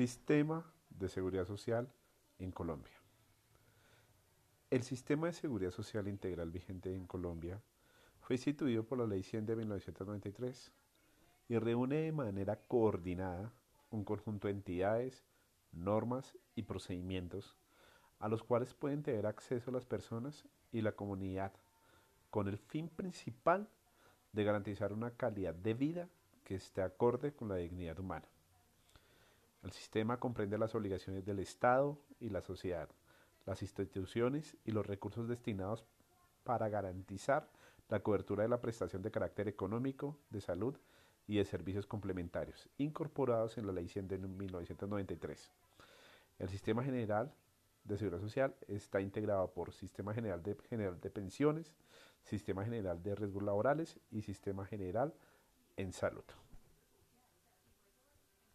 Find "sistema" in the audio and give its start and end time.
0.00-0.64, 4.82-5.26, 29.72-30.18, 46.48-46.82, 49.72-50.14, 52.22-52.64, 54.22-54.64